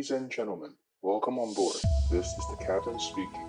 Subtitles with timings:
[0.00, 0.70] Ladies and gentlemen,
[1.02, 1.76] welcome on board.
[2.10, 3.46] This is the captain speaking.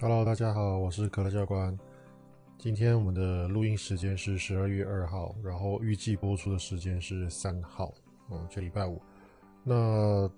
[0.00, 1.78] Hello，大家好，我是可乐教官。
[2.58, 7.94] 今天我们的录音时间是十二月二号，然后预计播出的时间是三号，
[8.32, 9.00] 嗯，这礼拜五。
[9.62, 10.28] 那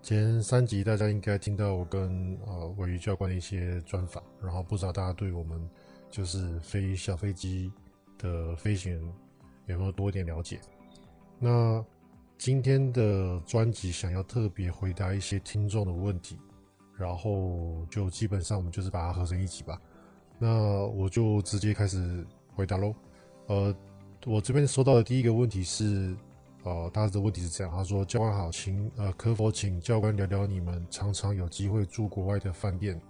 [0.00, 5.68] 前三集大家应该听到我跟呃鮪鱼教官的一些专访，然后不知道大家对我们
[6.10, 7.72] 就是飞小飞机
[8.18, 9.14] 的飞行员
[9.66, 10.60] 有没有多一点了解？
[11.38, 11.84] 那
[12.36, 16.38] 今天的专辑想要特别回答一些听众的问题，
[16.96, 19.80] 然后就基本上我们就是把它合成一集吧。
[20.38, 20.48] 那
[20.86, 22.94] 我就直接开始回答喽。
[23.46, 23.74] 呃，
[24.26, 26.16] 我这边收到的第一个问题是。
[26.62, 33.00] 呃，他的问题是这样，他说：“教官好，请呃，可否请教官聊聊你们常常有机会住国外的饭店，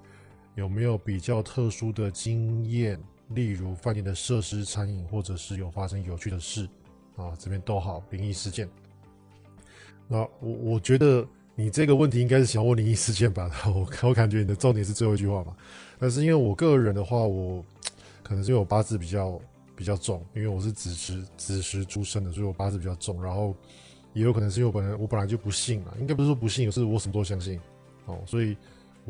[0.54, 2.98] 有没有比较特殊的经验？
[3.28, 6.68] 例如饭店的设施、餐饮，或者是有发生有趣的事
[7.16, 7.32] 啊？
[7.38, 8.68] 这边都好，灵异事件。
[10.08, 13.50] 那我我觉得你这个问题应该是想问灵异事件吧？
[13.66, 15.56] 我我感觉你的重点是最后一句话嘛。
[15.98, 17.64] 但是因为我个人的话，我
[18.22, 19.40] 可能是因为我八字比较。”
[19.80, 23.24] 比较重，因为我是子时子时出生的，所以我八字比较重。
[23.24, 23.56] 然后
[24.12, 27.58] 也有可能是因为我本来我本来就不信嘛，应该不是说不信，是我什么都相信
[28.04, 28.18] 哦。
[28.26, 28.54] 所以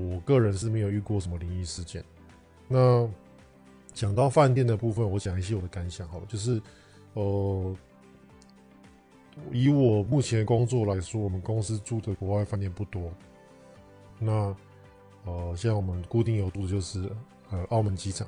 [0.08, 2.04] 我个人是没有遇过什么灵异事件。
[2.68, 3.08] 那
[3.92, 6.62] 讲到饭店的部分，我讲一些我的感想好了，就是
[7.14, 7.76] 呃，
[9.50, 13.12] 以我目前的工作来说，我们公司住的国外饭店不多。
[14.18, 14.54] 那
[15.24, 17.10] 呃，像我们固定有住的就是
[17.50, 18.26] 呃澳门机场，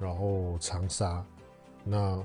[0.00, 1.24] 然后长沙。
[1.84, 2.22] 那，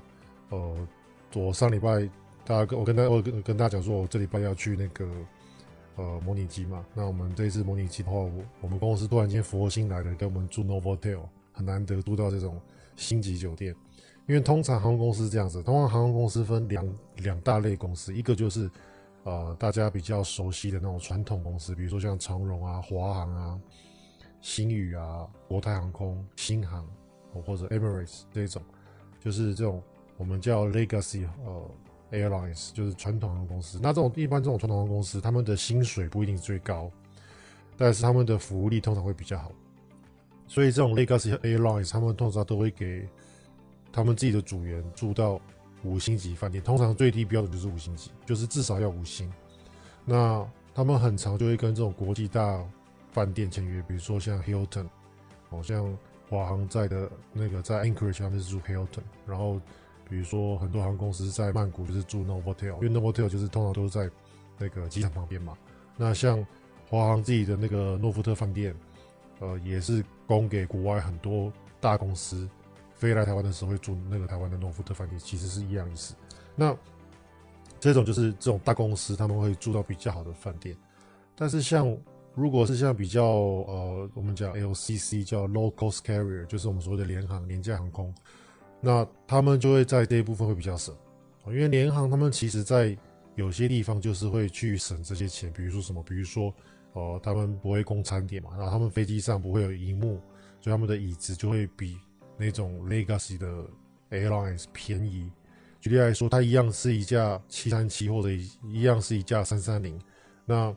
[0.49, 0.87] 呃，
[1.35, 2.09] 我上礼拜，
[2.43, 5.07] 大家跟我跟大我跟跟大家讲说，我这礼拜要去那个，
[5.95, 6.85] 呃，模拟机嘛。
[6.93, 12.59] 那我们这一次模拟机的话，我我们公司突然间佛心来的，给我们住 Novotel，很难得住到这种
[12.95, 13.75] 星级酒店。
[14.27, 18.71] 因为通常航空公司这样子，通常航空公司分两两大类公司，一个就是，
[19.23, 23.59] 呃，大家比较熟悉的那种传统公司，比如说像长荣啊、华航啊、
[24.39, 26.87] 星宇啊、国泰航空、新航
[27.45, 28.61] 或者 Emirates 这种。
[29.19, 29.81] 就是这种
[30.17, 31.71] 我们叫 legacy 呃
[32.13, 33.79] airlines，就是传统航空公司。
[33.81, 36.89] 那这种一般这种传统航空公司，他们的薪水不一定是最高，
[37.75, 39.51] 但是他们的福利通常会比较好。
[40.47, 43.07] 所以这种 legacy airlines，他们通常都会给
[43.91, 45.41] 他们自己的组员住到
[45.83, 49.31] 五星级饭店，通常最低标准就是五星级，就是至少要五星。
[50.05, 52.63] 那他们很常就会跟这种国际大
[53.11, 54.87] 饭店签约，比如说像 Hilton，
[55.49, 55.97] 好像。
[56.29, 59.61] 华航在的那个在 Anchorage 他们是住 Hilton，然后
[60.09, 64.09] 比如说很多航空公司在曼谷就是住 Novotel，因为 Novotel 就是通常都是在
[64.57, 65.57] 那个机场旁边嘛。
[65.97, 66.45] 那像
[66.89, 68.75] 华航自己的那个诺富特饭店，
[69.39, 72.49] 呃，也是供给国外很多大公司
[72.93, 76.15] 飞来台湾的时候会住那个台湾的诺富特饭店，其实是一样意思。
[76.55, 76.75] 那
[77.79, 80.75] 这种就是这种大公司他们会住到比较好的饭店，
[81.35, 81.97] 但是像。
[82.35, 88.11] 如果是像比较呃，我们讲 LCC 叫 Low Cost Carrier，就是我们所谓的联航廉价航空，
[88.83, 90.93] 那他们就会在这一部分会比较省，
[91.47, 92.95] 因为联航他们其实在
[93.35, 96.53] 有些地方就是会去省这些钱，比如说什么，比如说
[96.91, 100.21] 呃，他们不会供餐点嘛，然后他们飞机上不会有荧幕，
[100.59, 101.97] 所以他们的椅子就会比
[102.37, 103.65] 那种 Legacy 的
[104.11, 105.31] Airlines 便宜。
[105.79, 109.99] 举例来说，它一样是一架七三七或者一样是一架三三零，
[110.45, 110.75] 那。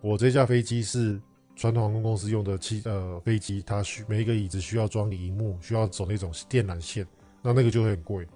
[0.00, 1.20] 我这架飞机是
[1.56, 7.04] 传统航空公司用的机呃飞机，它需每一个椅子需要装荧幕，需要走那种电缆线，
[7.48, 8.26] 那那个就会很贵。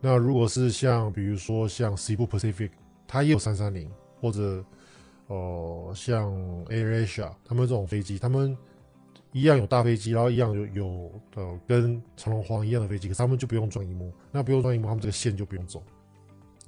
[0.00, 2.70] 那如果是像比如说像 Cebu Pacific，
[3.08, 4.64] 它也有三三零，或者
[5.26, 6.32] 呃像
[6.66, 8.56] AirAsia，他们这种飞机，他们
[9.32, 15.82] 一样有大飞机，然后一样有有呃跟长荣航一样的飞机，可是他们就不用装一幕，那不用装一幕，他们这个线就不用走。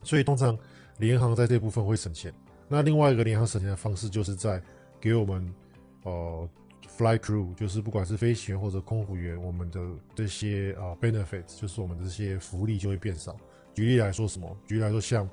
[0.03, 0.59] 所以通常
[0.99, 2.35] 联航在这部分会省钱。
[2.69, 4.61] 那另外一个联航省钱的方式，就是在
[5.01, 5.55] 给我们
[6.03, 6.49] 呃
[6.89, 9.81] Fly crew 就是不管是飞行员或者空服员，我们的
[10.15, 13.37] 这些啊、benefits，就是我们的这些福利就会变少。
[13.75, 14.57] 举例来说，什么？
[14.67, 15.29] 举例来说，像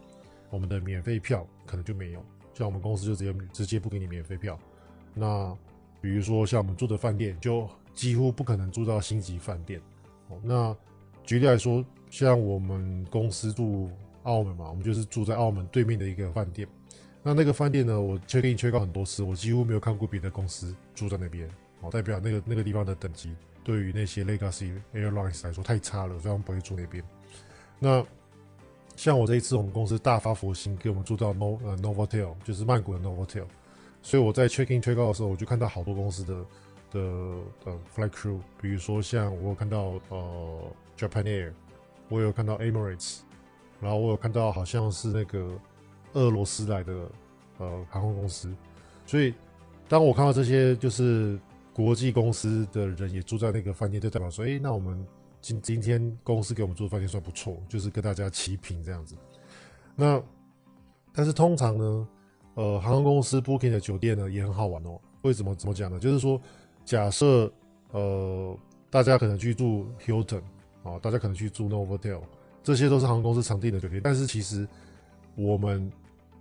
[0.50, 2.24] 我们的免费票可能就没有，
[2.54, 4.58] 像我们公司就直接直接不给你免费票。
[5.14, 5.56] 那
[6.02, 9.82] 比如说像我们住的饭店，就几乎不可能住到星级饭店。
[10.42, 10.76] 那
[11.26, 13.92] 举例来说，像我们公司住
[14.24, 16.68] 澳门嘛，我们就是住在澳门对面的一个饭店。
[17.22, 18.00] 那那个饭店呢？
[18.00, 21.50] 我 check in check out 很多次，我几乎没有看过别的公司住在那边，
[21.82, 27.04] 哦，代表那个那个地方的等级对于那些 legacy airlines 来说太差了，所以他们不会住那边。
[27.78, 28.06] 那
[28.96, 33.46] 像我这一次，我们公司大发佛心给我们住到 no 呃 Novotel，就是曼谷的 Novotel，
[34.02, 36.34] 所以我在 check in check out 的时候，我就看到好多公司的
[36.92, 37.00] 的
[37.66, 41.52] 呃 flight crew，比如说像我有看到呃 Japan Air，
[42.08, 43.20] 我有看到 Emirates，
[43.80, 45.50] 然后我有看到好像是那个
[46.14, 46.94] 俄罗斯来的
[47.58, 48.54] 呃航空公司，
[49.06, 49.34] 所以
[49.88, 51.40] 当我看到这些就是
[51.74, 55.06] 国际公司的人也住在那个饭店，就代表说，哎，那我们
[55.42, 59.16] 今今天公司给我们住的饭店算不错，就是跟大家齐平这样子。
[59.96, 60.22] 那
[61.14, 62.08] 但是通常呢，
[62.56, 65.00] 呃，航空公司 booking 的酒店呢也很好玩哦。
[65.22, 66.00] 为什么怎么讲呢？
[66.00, 66.42] 就是说，
[66.86, 67.52] 假设
[67.92, 68.58] 呃
[68.90, 70.42] 大家可能去住 Hilton
[70.84, 72.22] 啊，大家可能去住 Novotel，
[72.64, 74.02] 这些都是航空公司常订的酒店。
[74.04, 74.68] 但是其实
[75.40, 75.92] 我们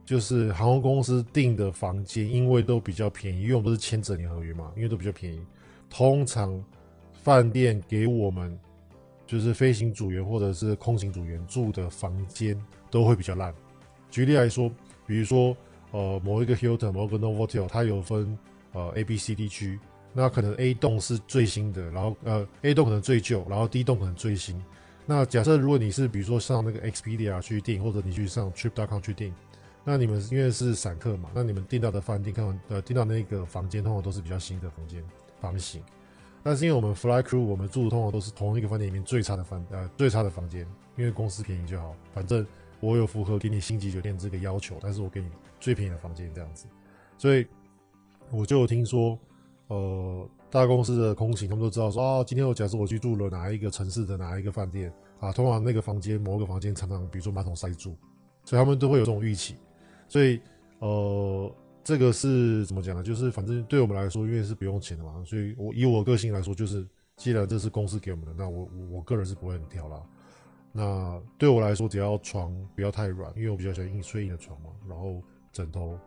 [0.04, 5.40] 就是航空公司订的房间，因为都比较便宜，因为我们都是签整年合约嘛，因为都比较便宜。
[5.88, 6.62] 通常
[7.12, 8.58] 饭店给我们
[9.26, 12.58] 就是飞行组员或者是空行组员住的房间
[12.90, 13.54] 都会比较烂。
[14.10, 14.70] 举例来说，
[15.06, 15.56] 比如说
[15.92, 18.36] 呃某一个 Hilton、某个 Novotel，它有分。
[18.74, 19.80] 呃，A、B、C、D 区，
[20.12, 24.62] 那可能 A 栋是最新的，然后呃，A 栋可能最旧，然后 D 栋可能最新。
[25.10, 29.34] 那假设如果你是比如说上那个 Expedia 去订，或者你去上 Trip.com 去订，
[29.82, 35.02] 那你们因为是散客嘛，那你们订到的饭店，看呃订到那个房间，通常都是比较新的房间
[35.40, 35.82] 房型。
[36.42, 40.66] 但是因为我们 Fly Crew 我们住的通常都是同一个饭店里面最差的房呃最差的房间，
[40.96, 42.46] 因为公司便宜就好，反正
[42.78, 45.28] 我有符合给你星级酒店这个要求，但是我给你
[45.58, 46.66] 最便宜的房间这样子，
[47.16, 47.46] 所以。
[48.30, 49.18] 我就听说，
[49.68, 57.94] 呃，大公司的空勤他们都知道说，哦，今天我假设我去住了哪一个城市的哪一个饭店啊，通常那个房间某个房间常常比如说马桶塞住，
[58.44, 59.56] 所以他们都会有这种预期。
[60.08, 60.40] 所以，
[60.78, 61.54] 呃，
[61.84, 63.02] 这个是怎么讲呢？
[63.02, 66.86] 就是反正对我们来说，因为是不用钱的嘛，所以我以我个性来说，就是
[67.16, 70.02] 既然这是公司给我们的，那我我个人是不会很挑啦。
[70.72, 75.22] 那对我来说，只要床不要太软，因为我比较喜欢硬睡硬的床嘛，然后
[75.52, 75.98] 枕头。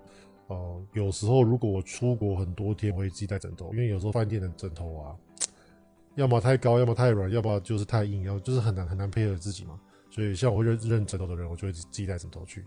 [0.51, 5.15] 哦、呃，有时候如果我出国很多天，我会自己带枕头，因为有时候饭店的枕头啊，
[6.15, 9.80] 要么太高，要么太软，要么就是太硬，要就是很难很难配合自己嘛。
[10.09, 12.65] 所以像我会认认枕头的人，我就会自己带枕头去。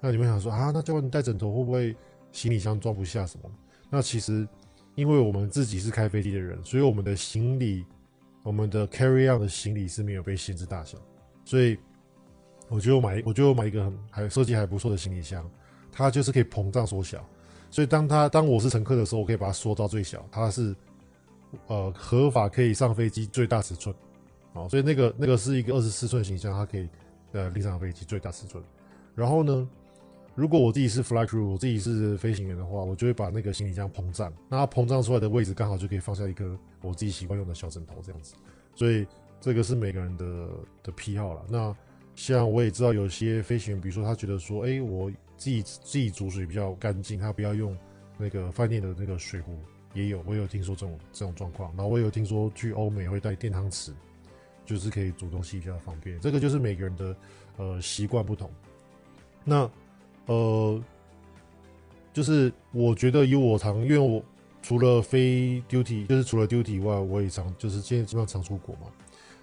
[0.00, 1.96] 那你们想说啊，那教官你带枕头会不会
[2.30, 3.50] 行李箱装不下什么？
[3.90, 4.46] 那其实
[4.94, 7.84] 因为我们自己是开飞机的人，所以我们的行李，
[8.44, 10.98] 我们的 carry on 的行李是没有被限制大小，
[11.44, 11.76] 所以
[12.68, 15.48] 我就买，我就买一个很还设计还不错的行李箱。
[15.96, 17.24] 它就是可以膨胀缩小，
[17.70, 20.26] 所以当它当我是乘客的时候，我可以把它缩到最小。
[20.28, 20.74] 它是
[21.68, 23.94] 呃合法可以上飞机最大尺寸，
[24.54, 26.88] 哦，所以那个那个是一个二十四寸行李箱，它可以
[27.30, 28.60] 呃拎上飞机最大尺寸。
[29.14, 29.68] 然后呢，
[30.34, 38.34] 如果我自己是 flight crew，我自己是飞行员的话，我就会把那个行李箱膨胀，那它膨胀出来的位置刚好就可以放下一颗我自己习惯用的小枕头这样子。
[38.74, 39.06] 所以
[39.40, 40.48] 这个是每个人的
[40.82, 41.44] 的癖好了。
[41.48, 41.76] 那
[42.16, 45.08] 像我也知道有些飞行员，比如说他觉得说，哎，我。
[45.36, 47.76] 自己自己煮水比较干净，他不要用
[48.16, 49.58] 那个饭店的那个水壶，
[49.92, 51.70] 也有我有听说这种这种状况。
[51.76, 53.92] 然后我有听说去欧美会带电汤匙，
[54.64, 56.18] 就是可以煮东西比较方便。
[56.20, 57.16] 这个就是每个人的
[57.56, 58.50] 呃习惯不同。
[59.44, 59.70] 那
[60.26, 60.82] 呃，
[62.12, 64.24] 就是我觉得以我常，因为我
[64.62, 68.82] 除了非 duty，就是除了 duty 以外，我也常就是现在基本上常出国嘛。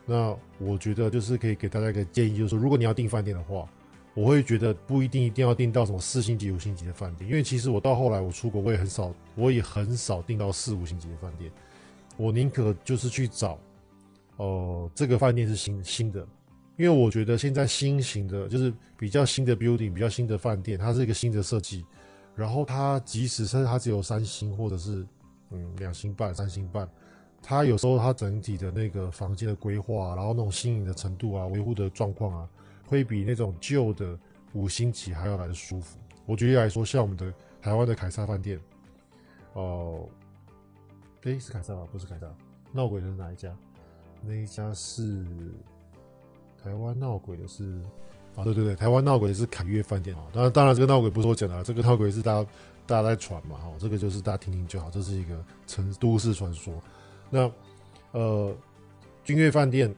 [0.05, 3.69] 那我觉得就是可以给大家一个建议，就是说如果你要订饭店的话。
[4.13, 11.49] 我会觉得不一定一定要订到什么四星级、五星级的饭店，因为其实我到后来我出国，我也很少，我也很少订到四五星级的饭店。
[12.17, 13.57] 我宁可就是去找，
[14.35, 16.27] 呃，这个饭店是新新的，
[16.75, 21.85] 因为我觉得现在新型的，就是比较新的 building，比较新的饭店，它是一个新的设计，
[22.35, 25.07] 然后它即使是它只有三星或者是
[25.51, 26.87] 嗯两星半、三星半，
[27.41, 32.49] 它有时候它整体的那个房间的规划，然后那种新颖的程度啊、维护的状况啊。
[32.92, 34.19] 会比那种旧的
[34.52, 35.98] 五星级还要来的舒服。
[36.26, 38.60] 我举例来说，像我们的台湾的凯撒饭店，
[39.54, 40.06] 哦、
[41.24, 41.88] 呃，诶，是凯撒吧？
[41.90, 42.28] 不是凯撒，
[42.74, 43.56] 闹鬼的是哪一家？
[44.21, 45.26] 那一家是
[46.62, 47.81] 台湾闹鬼的是
[48.36, 50.24] 啊，对对对，台湾闹鬼的是凯悦饭店啊。
[50.33, 52.50] 当然，当然这个闹鬼不是我讲的，这个闹鬼是大家
[52.86, 56.74] 大家在传嘛，哈，这个就是大家听听就好，这是一个城都市传说。
[57.30, 57.50] 那
[58.12, 58.54] 呃，
[59.24, 59.95] 君悦饭店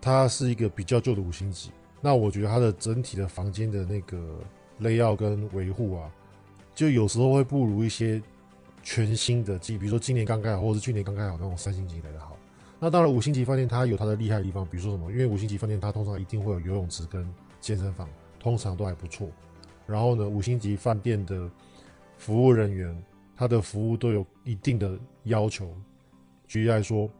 [0.00, 1.72] 它是一个比较旧的五星级。
[2.00, 4.38] 那我觉得它的整体的房间的那个
[4.80, 6.10] layout 跟维护啊，
[6.74, 8.22] 就有时候会不如一些
[8.82, 12.36] 全新的，即比如说今年刚盖好，或者是去年刚盖好那种三星级来的好。
[12.78, 15.12] 那当然五星级饭店它有它的厉害的地方，比如说什么？
[15.12, 17.30] 因为五星级饭店它通常一定会有游泳池跟
[17.60, 19.28] 健身房，通常都还不错。
[19.86, 21.50] 然后呢，五星级饭店的
[22.16, 23.04] 服务人员，
[23.36, 25.70] 他的服务都有一定的要求。
[26.46, 27.10] 举例来说，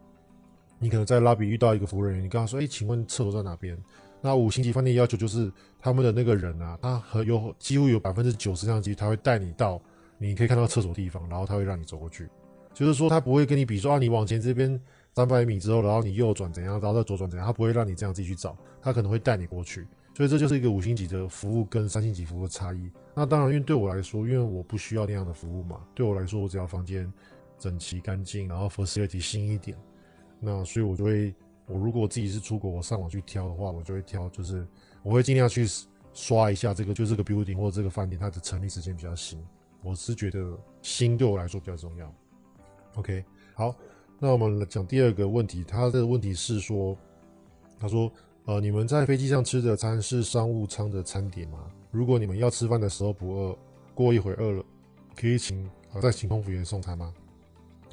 [0.79, 3.77] 你可能在拉比遇到一个服务人员，你跟他说：“哎，请问厕所在哪边？”
[4.21, 9.81] 那五星级饭店要求就是他们的那个人啊，他很有几乎有百分之九十这样机，他会带你到
[10.17, 12.29] 你可以看到厕所的地方，然后他会让你走过去。
[12.73, 14.79] 就是说他不会跟你比说啊，你往前这边
[15.13, 19.85] 三百米之后，然后你右转怎样，然后再左转怎样，他不会让你这样自己去找，他可能会带你过去。
[20.15, 22.91] 所以这就是一个五星级的服务跟三星级服务的差异。
[23.15, 27.11] 那当然，因为对我来说，因为我不需要那样的服务嘛，对我来说，我只要房间
[27.57, 29.77] 整齐干净，然后 facility 新一点。
[30.39, 31.33] 那所以我就会，
[31.71, 34.67] 我如果我自己是出国，我上网去挑的话，我就会挑，就是
[35.01, 35.65] 我会尽量去
[36.13, 39.41] 刷一下这个，就这个 building 或者这个饭店它的成立时间比较新。
[39.81, 42.13] 我是觉得新对我来说比较重要。
[42.95, 43.23] OK，
[43.53, 43.75] 好，
[44.19, 46.97] 那我们来讲第二个问题，他的问题是说，
[47.79, 48.11] 他说。
[48.45, 51.59] 呃，你们在飞机上吃的餐是商务舱的餐点吗？
[51.91, 53.57] 如果你们要吃饭的时候不饿，
[53.93, 54.65] 过一会饿了，
[55.15, 57.13] 可以请呃再请空服员送餐吗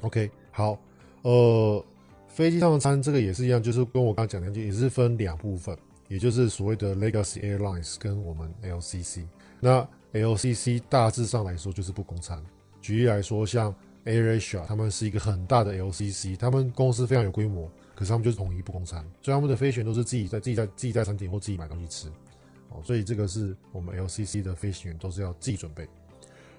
[0.01, 0.75] ？OK，好，
[1.21, 1.85] 呃，
[2.39, 5.77] 飞机上的餐这个也是一样，就是跟我刚刚讲的，就也是分两部分，
[6.07, 9.25] 也就是所谓的 Legacy Airlines 跟我们 LCC。
[9.59, 12.41] 那 LCC 大致上来说就是不供餐。
[12.79, 17.69] 举例来说，像 AirAsia 他们是一个很大的 LCC，他们公司非常有规模。
[17.93, 22.07] 可是他们就是统一不供餐，所以他们的飞行员都是自己在自己在自己在餐厅或自己买东西吃，
[22.69, 25.85] 哦，所以这个是我们 LCC 的飞行员都是要自己准备。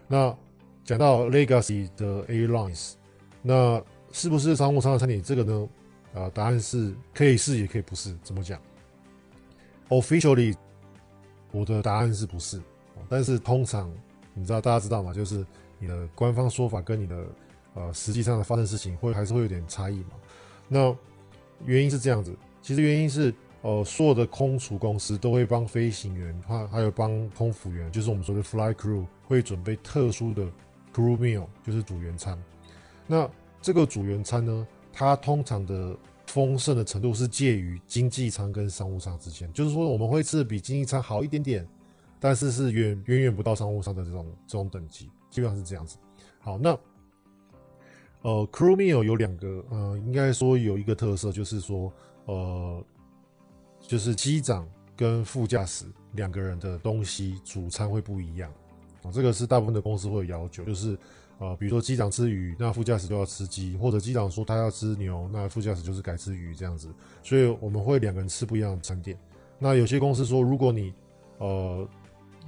[0.07, 0.37] 那
[0.85, 2.93] 讲到 Legacy 的 Airlines，
[3.41, 3.83] 那
[4.13, 5.23] 是不是商务舱的餐点？
[5.23, 5.69] 这个呢，
[6.15, 8.17] 呃，答案是可以是也可以不是。
[8.23, 8.61] 怎么讲
[9.89, 10.57] ？Officially，
[11.53, 12.61] 我的答案是不是，
[13.09, 13.91] 但是通常
[14.35, 15.13] 你知道大家知道吗？
[15.13, 15.45] 就是
[15.79, 17.27] 你的官方说法跟你的
[17.75, 20.11] 呃实际上的发生事情会还是会有点差异嘛？
[20.69, 20.97] 那
[21.65, 30.45] 原因是这样子，其实原因是，呃，所有的空厨公司都会帮飞行员，还还有帮空服员，就是我们说的 fly crew，会准备特殊的
[30.95, 32.39] crew meal，就是组员餐。
[33.07, 33.29] 那
[33.61, 41.69] 这个组员餐呢，它通常的丰盛的程度是介于经济舱跟商务舱之间，就是说我们会吃的比经济舱好一点点，
[42.19, 45.97] 但是是远远远不到商务舱的这种这种等级，基本上是这样子。
[46.41, 46.79] 好，那。
[48.23, 51.91] 呃，crew meal 有两个，呃，应该说有一个特色，就是说，
[52.27, 52.85] 呃，
[53.81, 58.53] 就是机长跟副驾驶两个人的东西主餐会不一样，
[59.03, 60.99] 啊，这个是大部分的公司会有要求，就是，
[61.41, 66.89] 呃，比如说机长吃鱼，那副驾驶就要吃鸡，或者机长说他要吃牛，那副驾驶就是改吃鱼这样子，
[67.25, 69.19] 所以我们会两个人吃不一样的餐点。
[69.59, 70.95] 那有些公司说，如果你，
[71.39, 71.89] 呃，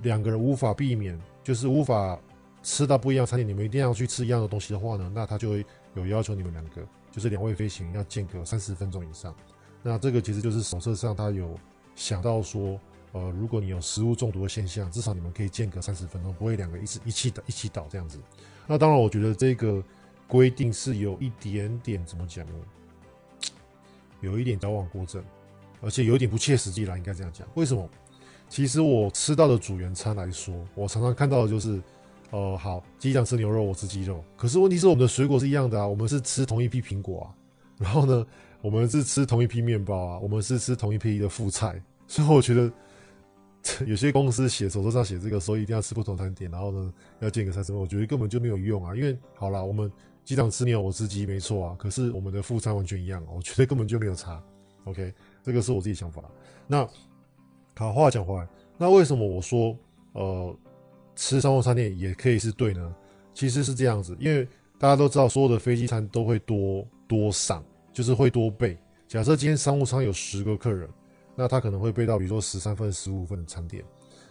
[0.02, 2.16] 两个人无法避免，就是无法。
[2.64, 9.34] 吃到不一样餐点，你们一定要去吃一样的东西的话呢，那他就会有要求你们两个，就是两位飞行要间隔三十分钟以上。
[9.82, 11.58] 那这个其实就是手册上他有
[11.96, 12.78] 想到说，
[13.11, 18.16] 呃，如果你有食物中毒的现象，至少你们可以间隔三十分钟，不会两个一起一起倒一起倒这样子。
[18.66, 19.83] 那当然，我觉得这个
[20.26, 22.52] 规定是有一点点怎么讲呢？
[24.21, 25.23] 有一点矫枉过正，
[25.81, 27.47] 而且有一点不切实际啦，应该这样讲。
[27.54, 27.88] 为什么？
[28.49, 31.81] 其实我吃到的组员餐来说，我常常看到的就是。
[32.35, 34.25] 哦、呃，好，机长吃牛肉，我吃鸡肉。
[34.38, 37.28] 可是问题是，我们的水果是一样的啊，我们是吃同一批苹果啊。
[37.76, 38.26] 然后呢，
[38.62, 41.78] 我们是吃同一批面包啊，我们是吃同一批的副菜。
[42.09, 42.73] 所以我觉得，
[43.87, 48.95] 有些公司写手册上写这个，说一定要吃不同餐点，然后呢，要间隔三十分钟，我觉得根本就没有用啊。
[48.95, 49.90] 因为好啦，我们
[50.25, 51.76] 机长吃牛，我吃鸡，没错啊。
[51.78, 54.42] 可是我们的副餐完全一样，我觉得根本就没有差。
[54.85, 56.23] OK，这个是我自己想法。
[56.66, 56.88] 那
[57.76, 59.76] 好，话讲回来，那为什么我说
[60.12, 60.57] 呃？
[61.14, 62.95] 吃商务餐点也可以是对呢，
[63.35, 68.78] 其实是这样子，因为大家都知道，所有的飞机餐都会多多上，就是会多备。
[69.07, 70.88] 假设今天商务舱有十个客人，
[71.34, 73.84] 那他可能会备到，比如说十三份、十五份的餐点。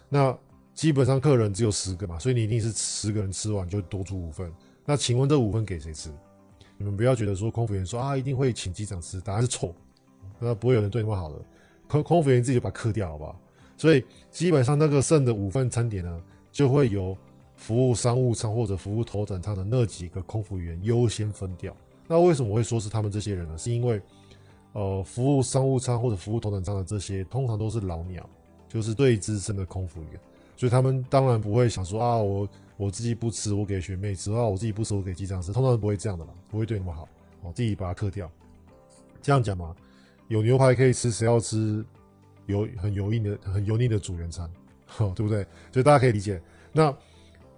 [0.09, 0.37] 那
[0.73, 4.51] 基本上客人只有十个嘛，所以你一定是十个人吃完就多出五份。
[4.85, 6.09] 那请问这五份给谁吃？
[6.77, 9.75] 你们不要觉得说空服员说啊一定会请机长吃，答案是错，
[10.39, 11.35] 那不会有人对你们好的。
[11.87, 13.39] 空空服员自己就把它嗑掉，好不好？
[13.77, 17.17] 所以基本上那个剩的五份餐点呢，就会由
[17.55, 21.75] 服务商务舱或者服务头等舱的那几个空服员优先分掉。
[22.07, 23.57] 那为什么会说是他们这些人呢？
[23.57, 24.01] 是因为，
[24.73, 28.27] 呃，服务商务舱或者服务头等舱的这些通常都是老鸟，
[28.69, 30.19] 就是最资深的空服员，
[30.55, 32.47] 所以他们当然不会想说啊，我
[32.77, 37.07] 我自己不吃，我给学妹吃啊，我自己不吃，我给机长吃，通常不会这样的啦，不会对那么好，
[37.41, 38.31] 我自己把它克掉。
[39.21, 39.75] 这样讲嘛，
[40.29, 41.85] 有牛排可以吃，谁要吃
[42.45, 44.49] 油很油腻的很油腻的组员餐？
[44.87, 45.45] 哈，对不对？
[45.71, 46.41] 所以大家可以理解。
[46.71, 46.95] 那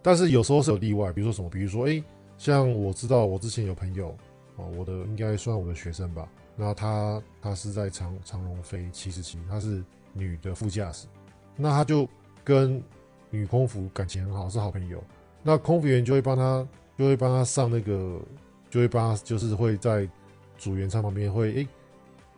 [0.01, 1.49] 但是有时候是有例外，比如说什么？
[1.49, 2.03] 比如说，哎，
[2.37, 4.09] 像我知道我之前有朋友，
[4.55, 6.27] 哦，我的应该算我的学生吧。
[6.55, 9.83] 那他他是在长长龙飞七十七，她是
[10.13, 11.07] 女的副驾驶。
[11.55, 12.07] 那他就
[12.43, 12.81] 跟
[13.29, 15.03] 女空服感情很好，是好朋友。
[15.41, 16.67] 那空服员就会帮他，
[16.97, 18.19] 就会帮他上那个，
[18.69, 20.07] 就会帮他，就是会在
[20.57, 21.67] 主员舱旁边会，哎，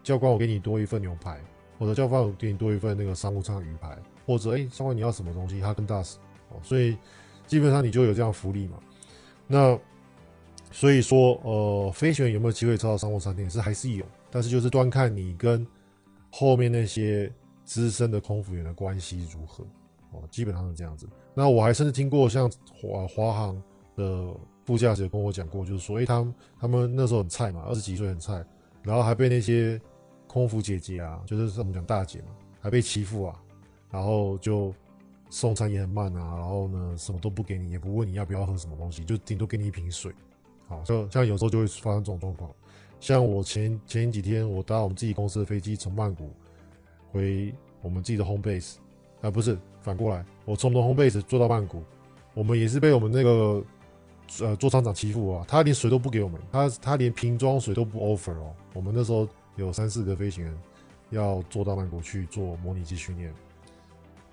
[0.04, 1.40] 教官我给你多一份牛排，
[1.78, 3.98] 或者教官我给你多一份那个商务舱鱼排。
[4.28, 5.62] 或者哎，上官你要什么东西？
[5.62, 6.18] 哈根达斯
[6.50, 6.98] 哦，所以
[7.46, 8.80] 基本上你就有这样福利嘛。
[9.46, 9.78] 那
[10.76, 15.66] 所以说，呃，飞行员有没有机会抽到商务舱点是还是有，但是就是端看你跟
[16.30, 17.32] 后面那些
[17.64, 19.64] 资深的空服员的关系如何
[20.12, 21.08] 哦，基本上是这样子。
[21.34, 23.64] 那我还甚至听过像华华航
[23.96, 28.46] 的副驾驶跟我讲过，就是说，诶，他们他们那时候很菜嘛，二十几岁很菜，
[28.84, 29.80] 然后还被那些
[30.28, 32.28] 空服姐姐啊，就是我们讲大姐嘛，
[32.60, 33.42] 还被欺负啊，
[33.90, 34.74] 然后就。
[35.28, 40.14] 送餐也很慢啊，然后呢，什么都不给你，也不问你要不要喝什么东西，就顶多给你一瓶水。
[40.68, 42.50] 好，就像有时候就会发生这种状况。
[43.00, 46.32] 像我前前几天，我搭我们自己公司的飞机从曼谷
[47.12, 48.78] 回我们自己的 home base，
[49.22, 51.84] 啊，不是反过来，我从我们 home base 坐到曼谷，
[52.34, 53.64] 我们也是被我们那个
[54.42, 58.56] 呃座舱长欺负啊，他连水都不给我们，他他连瓶装水都不 offer 哦。
[58.74, 60.58] 我们那时候有三四个飞行员
[61.12, 63.32] 要坐到曼谷去做模拟机训练。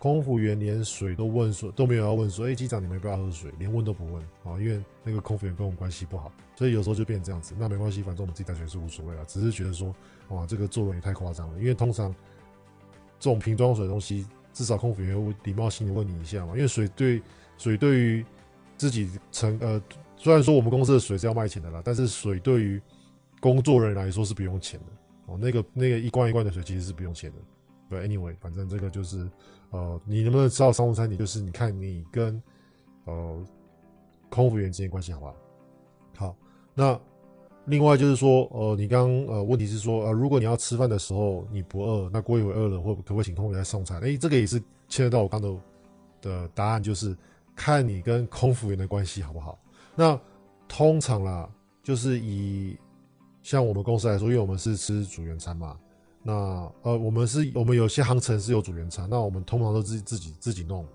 [0.02, 3.52] 空服员连水都问说都没有要问说，哎，机长你们不要喝水？
[3.60, 7.54] 连问都不问啊，因为那个空服员跟我们关系不好，所以有时候就变这样子。
[7.56, 9.94] 那没关系，反正我们自己带水是无所谓了，只是觉得说，
[10.30, 11.58] 哇，这个做人也太夸张了。
[11.60, 12.12] 因为通常
[13.20, 16.54] 这种瓶装水的东西，至少空服员会礼貌性的问你一下嘛。
[16.56, 17.22] 因为水对
[17.56, 18.26] 水对于
[18.76, 19.80] 自己成呃，
[20.16, 22.82] 虽然说我们公司的水是要卖钱的啦，但是水对于
[23.38, 24.86] 工作人员来说是不用钱的
[25.26, 25.38] 哦。
[25.40, 27.36] 那个那个一罐一罐的水其实是不用钱的。
[27.98, 29.28] 对，anyway，反正这个就是。
[29.72, 31.10] 呃，你能不能吃到商务餐？
[31.10, 32.42] 你就是你看你跟
[33.06, 33.42] 呃
[34.28, 35.34] 空服员之间关系好不好？
[36.14, 36.36] 好，
[36.74, 37.00] 那
[37.64, 43.98] 另外就是说，呃，你刚呃问题是说，呃，如果你要吃饭的时候你不饿，那过一会饿了，或可不可以请空服员来送餐？
[44.02, 45.58] 哎，这个也是牵扯到我刚刚
[46.20, 47.16] 的答案，就是
[47.56, 49.58] 看你跟空服员的关系好不好。
[49.96, 50.20] 那
[50.68, 51.48] 通常啦，
[51.82, 52.76] 就是以
[53.40, 55.78] 像我们公司来说，因为我们是吃组员餐嘛。
[56.22, 56.32] 那
[56.82, 60.86] 呃，我们是，我们有些航程是有组员餐，那我们通常都自己自己自己弄。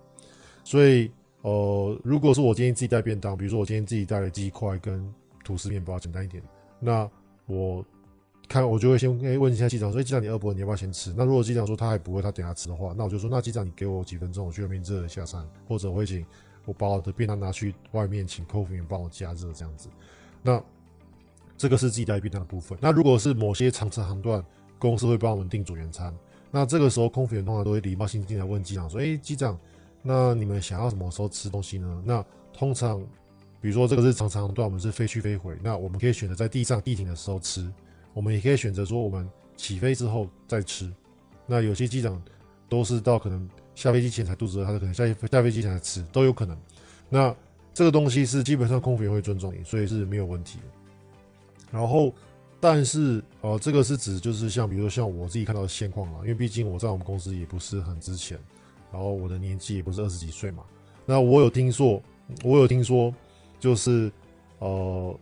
[0.64, 6.42] 所以呃，如果是我今天自己带便当，比如说我今天自己带了鸡块跟吐司面包，简单一点，
[6.80, 7.10] 那
[7.46, 7.86] 我
[8.48, 10.54] 看我就会先问一下机长说，哎，机长你饿不饿？
[10.54, 11.14] 你要不要先吃？
[11.16, 16.26] 那如果机长说他还不会，他等下吃的话，那我就说，那机长你给我几分钟，我去外面热一下餐，或者我会请
[16.66, 19.90] 我把我的便当拿去外面，请空服员帮我加热这样子。
[20.42, 20.62] 那
[21.58, 22.78] 这个是自己带便当的部分。
[22.82, 24.44] 那如果是某些长程航段，
[24.80, 26.14] 公司会帮我们订组员餐，
[26.52, 29.58] 那这个时候空服员通常都会礼貌性进来问机长说：“哎，机长，
[30.02, 33.00] 那你们想要什么时候吃东西呢？”那通常，
[33.60, 37.68] 比如说这个是长长段，我们是飞去飞回，那我们可以选择在地上地停的时候吃，
[38.14, 40.92] 我们也可以选择说我们起飞之后再吃。
[41.46, 42.22] 那有些机长
[42.70, 46.58] 都是到可能下飞机前才肚子饿，他就可能下下飞机前才吃，都有可能。
[47.10, 47.36] 那
[47.74, 50.66] 这个东西是基本上空服员会尊重你，所以是没有问题的。
[51.72, 52.14] 然后。
[52.60, 58.40] 但是，呃，这个是指就是像，比如说像我自己看到的现况啊，因为毕竟我在我们公司也不是很值钱，
[58.92, 60.64] 然后我的年纪也不是二十几岁嘛。
[61.06, 62.02] 那我有听说，
[62.44, 63.14] 我有听说，
[63.60, 64.12] 就是
[64.58, 65.16] 呃，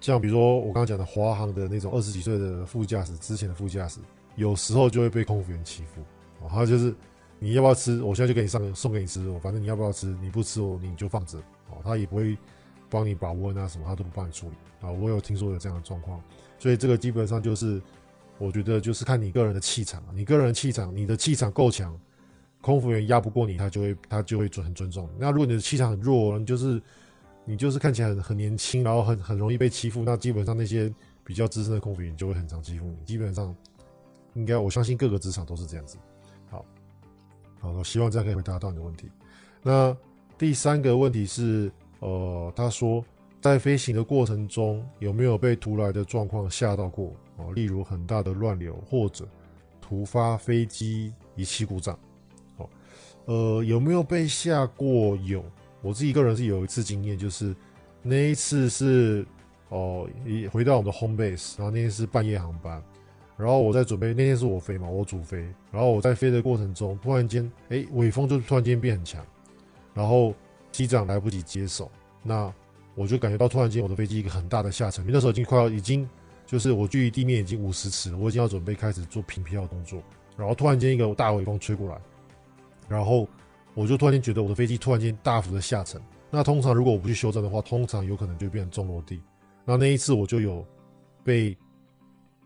[0.00, 4.00] 像比如说我刚刚讲的华航的那种二十几岁的副驾驶，之前的副驾驶，
[4.34, 6.02] 有时候就会被空服员欺负，
[6.40, 6.92] 然后就是
[7.38, 11.38] 你要不要吃，我现在就给你上送给你吃，反正你要不要吃，你不吃我你就放着，
[11.70, 12.36] 哦，他也不会。
[12.90, 14.90] 帮你把温啊什么，他都不帮你处理啊。
[14.90, 16.20] 我有听说有这样的状况，
[16.58, 17.80] 所以这个基本上就是，
[18.36, 21.98] 我觉得就是看你个人的气场，你个人的气场，你的气场够强，
[22.60, 25.18] 空服员压不过你，他就会他就会尊很尊重你。
[25.18, 26.82] 那如果你的气场很弱，你就是
[27.44, 33.04] 你就是看起来很很年轻，然后很很容易被欺负，那基本上那些比较资深的空服员就会很常欺负你。
[33.04, 33.54] 基本上
[34.34, 35.96] 应该我相信各个职场都是这样子。
[36.50, 36.64] 好，
[37.60, 39.08] 好，我希望这样可以回答到你的问题。
[39.62, 39.96] 那
[40.36, 41.70] 第三个问题是。
[42.00, 43.04] 呃，他说，
[43.42, 47.12] 在飞行的过程中有没有被突来的状况吓到过？
[47.36, 49.26] 哦，例如很大的乱流或者
[49.80, 51.98] 突发飞机仪器故障。
[52.56, 52.68] 哦，
[53.26, 55.14] 呃，有没有被吓过？
[55.16, 55.44] 有，
[55.82, 57.54] 我自己个人是有一次经验，就是
[58.02, 59.26] 那一次是
[59.68, 62.82] 哦，一回到我们的 home base，然后那天是半夜航班，
[63.36, 65.38] 然后我在准备，那天是我飞嘛，我主飞，
[65.70, 69.22] 然后我在飞的过程中，突然间，哎，尾风就突然间变很强，
[69.92, 70.34] 然后。
[70.72, 71.90] 机长来不及接手，
[72.22, 72.52] 那
[72.94, 76.08] 我就感觉到突然间我的飞机一个很大的下沉，那时候已经快要已经
[76.46, 80.02] 就是我距离地面已经五十尺了，我已经要准备开始做平飘的动作，
[80.36, 82.00] 然后突然间一个大尾风吹过来，
[82.88, 83.28] 然后
[83.74, 86.00] 我就突然间觉得我的飞机突然间大幅的下沉。
[86.30, 89.20] 那通常如果我不去修正的话，通常有可能就变成重落地。
[89.64, 90.64] 那那一次我就有
[91.24, 91.56] 被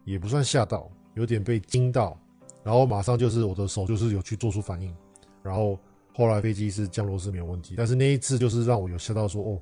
[0.05, 2.19] 也不算吓到，有点被惊到，
[2.63, 4.95] 然后马上就是我的手就是有去做出反应，
[5.43, 5.79] 然后。
[6.15, 9.61] 后来飞机是降落是没有问题，但是那一次就是让我有吓到说，哦，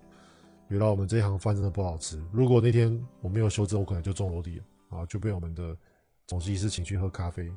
[0.68, 2.22] 原来我们这一行饭真的不好吃。
[2.30, 5.74] 如果那天我没有修正，我可能就中落地了啊，就被我们的
[6.26, 7.50] 总机师请去喝咖啡。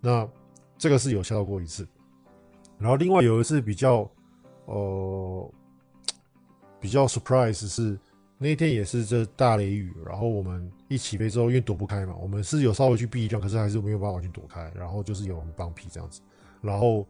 [0.00, 0.28] 那
[0.76, 1.86] 这个是有吓到过一次。
[2.76, 4.10] 然后另外有一次比较，
[4.64, 5.50] 呃，
[6.80, 7.96] 比较 surprise 是
[8.36, 14.72] 那一天也是这大雷雨，然后我们一起飞之后，因为躲不开嘛，我们是有稍微去避一下，可是还是没有办法完全躲开。
[14.74, 16.20] 然后就是有人帮皮这样子，
[16.60, 17.06] 然后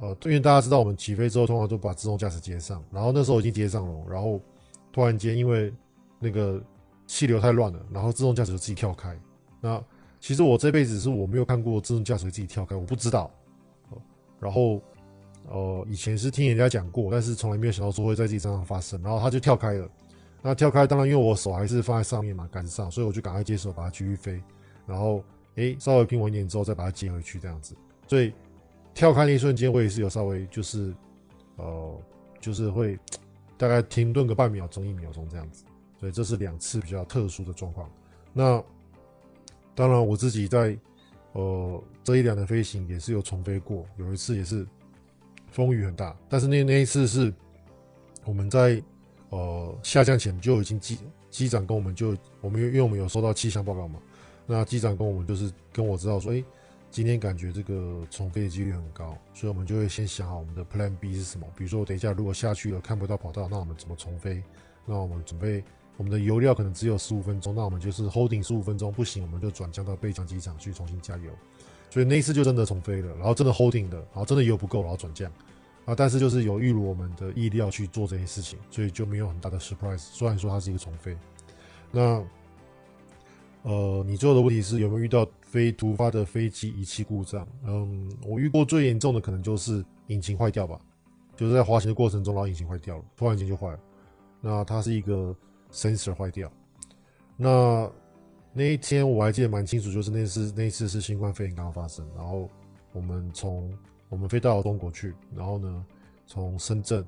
[0.00, 4.40] 呃，因为大家知道我们起飞之后通常都把自动驾驶接上，然后那时候已经接上了，然后
[4.92, 5.72] 突然间因为
[6.18, 6.62] 那个
[7.06, 9.18] 气流太乱了，然后自动驾驶就自己跳开。
[9.60, 9.82] 那
[10.20, 13.30] 其实我这辈子是我没有看过自动驾驶自己跳开，我不知道。
[14.38, 14.80] 然后。
[15.50, 19.00] 呃，以前是听人家讲过，但是从来没有想到说会在自己身上发生。
[19.00, 19.88] 然后他就跳开了，
[20.42, 24.42] 那跳开当然因为我手还是放在上面嘛，赶上，所以我就赶快接手把它继续飞。
[24.86, 27.74] 然后诶，稍微平稳一点之后再把它接回去这样子。
[28.06, 28.34] 所以
[28.98, 30.92] 跳开那一瞬间，我也是有稍微就是
[31.54, 32.02] 呃，
[32.40, 32.98] 就是会
[33.56, 35.62] 大概停顿个半秒钟、一秒钟这样子。
[36.00, 37.88] 所以这是两次比较特殊的状况。
[38.32, 38.60] 那
[39.72, 40.76] 当然我自己在
[41.34, 44.66] 呃这一两的飞行也是有重飞过，有一次也是。
[45.50, 47.32] 风雨很大，但是那那一次是
[48.26, 48.82] 我们在
[49.30, 50.98] 呃下降前就已经机
[51.30, 53.98] 机长跟我们就我们因为我们有收到气象报告嘛，
[54.46, 56.44] 那机长跟我们就是跟我知道说，哎，
[56.90, 61.46] 今天感觉这个重飞的几率很高，所以我们就会先想好我们的 Plan B 是什么。
[61.56, 64.42] 比如说我等一下如果下去了看不到跑道，那我们怎么重飞？
[64.86, 65.62] 那我们准备
[65.98, 71.30] 我们的油料可能只有十五分钟，那我们就是 holding 十五分钟，不行我们就转降到备降机场去重新加油。
[71.90, 75.30] 所以那一次就真的重飞了，然后真的 holding 的，然后真的油不够，然后转降
[75.84, 75.94] 啊。
[75.94, 79.98] 但是就是有预如我们的意料去做这些事情，所以就没有很大的 surprise。
[79.98, 81.16] 虽然说它是一个重飞，
[81.92, 82.24] 那
[83.62, 87.48] 呃，你最后的问题是有没有遇到非突发的飞机仪器故障？
[87.64, 90.78] 嗯，我遇过最严重的可能就是引擎坏掉吧，
[91.34, 93.80] 就是在滑行的过程中，然后引擎坏掉了，突然间就坏了。
[94.40, 95.34] 那它是一个
[95.72, 96.52] sensor 坏掉，
[97.36, 97.90] 那。
[98.54, 102.48] 那一天我还记得蛮清楚，就是那次那次是新冠肺炎刚刚发生，然后
[102.92, 103.72] 我们从
[104.08, 105.86] 我们飞到中国去，然后呢
[106.26, 107.04] 从深圳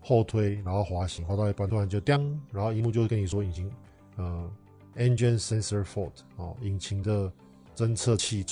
[0.00, 3.68] 后推，然后滑行滑到一半突然就叮，然后萤幕就会跟你说引擎
[4.16, 4.48] 呃
[4.96, 7.32] engine sensor fault 哦，引擎的
[7.74, 8.44] 侦测器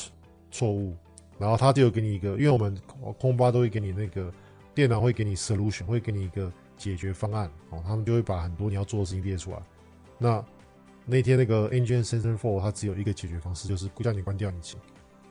[0.51, 0.95] 错误，
[1.39, 2.77] 然后他就给你一个，因为我们
[3.19, 4.33] 空巴都会给你那个
[4.75, 9.59] 电脑会给你 solution 会给你一个解决方案哦，他们就会把很多你要做的事情列出来，
[10.19, 10.45] 那。
[11.05, 14.79] 那天那个 engine sensor four 它只有一个解决方式，就是叫你关掉引擎。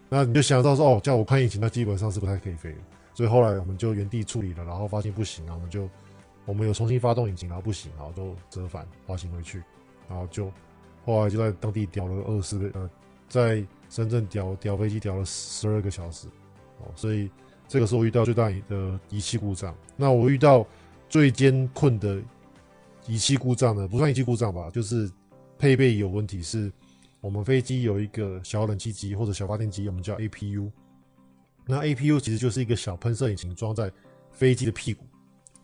[0.09, 2.77] 那你就想到说，哦，叫我看引擎，那基本上是不太可以飞的。
[3.13, 5.89] 所以后来我们就原地处理了，然后发现不行，然后我们就
[6.45, 9.63] 我们有重新发动引擎，然后不行，然后就折返滑行回去，
[10.09, 10.51] 然后就
[11.05, 12.89] 后来就在当地调了二十个呃，
[13.29, 16.27] 在深圳调调飞机调了十二个小时。
[16.79, 17.29] 哦，所以
[17.67, 19.75] 这个是我遇到最大的仪器故障。
[19.95, 20.65] 那我遇到
[21.07, 22.19] 最艰困的
[23.05, 25.07] 仪器故障呢，不算仪器故障吧，就是。
[25.61, 26.71] 配备有问题是，
[27.19, 30.71] 我们飞机有一个小冷气机或者小发电机，我们叫 APU。
[31.67, 33.91] 那 APU 其实就是一个小喷射引擎装在
[34.31, 35.05] 飞机的屁股，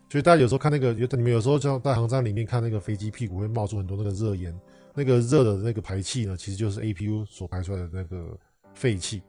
[0.07, 4.55] 所以大家有时候看那个，你们有时候像在航站里面看那个飞机屁股会冒出很多那个热烟，
[4.97, 8.35] 那个热的那个排气呢，其实就是 APU 所排出来的那个
[8.73, 9.21] 废气。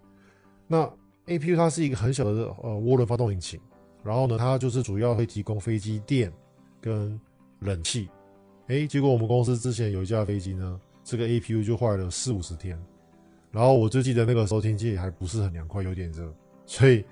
[0.66, 0.90] 那
[1.26, 2.30] APU 它是一个很小的
[2.62, 3.60] 呃涡轮发动引擎，
[4.02, 6.32] 然后呢，它就是主要会提供飞机电
[6.80, 7.20] 跟
[7.60, 8.08] 冷气。
[8.68, 12.82] 哎，结果我们公司之前有一架飞机呢，这个 APU 就坏了四五十天，
[13.50, 16.32] 然后我就记得那个时候天气还不是很凉快，有点热，
[16.64, 17.04] 所以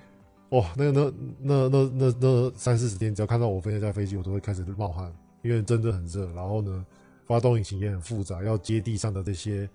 [0.50, 6.32] 哇，那个那那那那那三四十天，只要看到我飞那架飞机，我都会开始冒汗，因为真的很热。
[6.32, 6.86] 然后呢，
[7.26, 9.68] 发动引擎也很复杂，要接地上的这些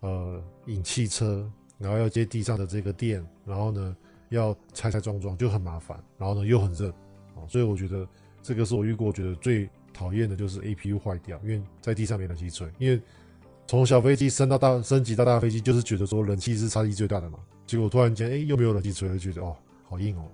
[0.00, 3.96] 呃引气车，然后要接地上的这个电，然后呢
[4.30, 6.90] 要拆拆装装就很麻烦，然后呢又很热
[7.34, 8.08] 啊，所以我觉得
[8.42, 9.68] 这个是我遇过觉得最。
[9.94, 12.66] 讨厌的就是 APU 坏掉，因为在地上没冷气吹。
[12.78, 12.98] 因为
[13.66, 17.38] 从小飞机升到大升级到大飞机，就是觉得说冷气是差异最大的嘛。
[17.66, 20.24] 结果突然间，哎，又没有冷气吹，就觉得哦，好硬哦。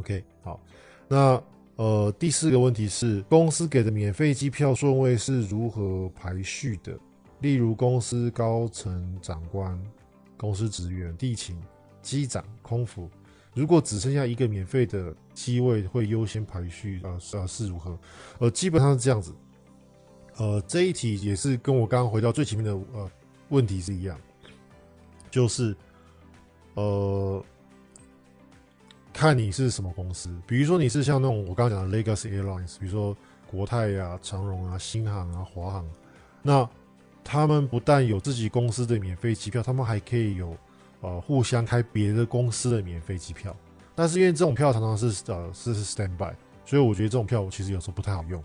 [0.00, 0.58] OK，好，
[1.06, 1.40] 那
[1.78, 6.98] 呃第四个问题是，公司给的免费机票顺位是如何排序的？
[7.38, 9.80] 例如公司高层长官、
[10.36, 11.56] 公司职员、地勤、
[12.02, 13.08] 机长、空服。
[13.54, 17.96] 如果只剩下一个免费的机位，会优先排序，呃，呃是如何？
[18.40, 19.32] 呃，基本上是这样子。
[20.36, 23.08] 呃，这一题也是跟我刚刚回到最前面的呃
[23.50, 24.18] 问题是一样，
[25.30, 25.76] 就是
[26.74, 27.44] 呃，
[29.18, 30.30] 看你是什么公司。
[30.46, 33.16] 比如说你是像那种我刚刚讲的 Legacy Airlines，比如说
[33.50, 35.88] 国泰、啊、长荣啊、新航啊、华航，
[36.40, 36.68] 那
[37.24, 40.56] 他们不但有自己公司的免费机票，他们还可以有。
[41.00, 43.54] 呃，互相开别的公司的免费机票，
[43.94, 48.42] 但是因为这种票常常是呃是 standby，所以我觉得这种票我其实有时候不太好用。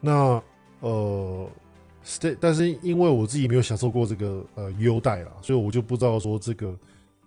[0.00, 0.40] 那
[0.78, 1.50] 呃
[2.04, 6.78] ，stay，但是因为我自己没有享受过这个呃优待啦，所以我就不知道说这个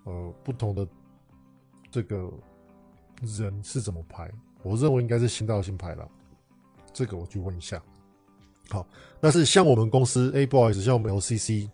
[0.06, 0.88] 呃不同的
[1.96, 2.30] 这个
[3.22, 4.30] 人是怎么排。
[4.64, 6.06] 我认为应该是先到先排了，
[6.92, 7.82] 这个我去问一下。
[8.70, 8.86] 好，
[9.22, 11.70] 但是像我们公司，哎，不好意思，像我们 LCC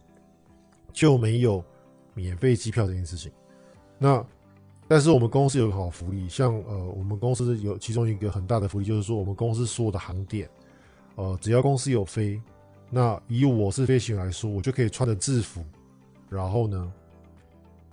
[0.93, 1.63] 就没有
[2.13, 3.31] 免费机票这件事情。
[3.97, 4.23] 那
[4.87, 10.47] 但是我们公司有个好福利，像呃，我们公司有其中一个很大的福利，就是说我们公司所有的航点，
[11.15, 12.39] 呃，只要公司有飞，
[12.91, 15.65] 那以我是飞行员来说，我就可以穿着制服，
[16.29, 16.93] 然后呢，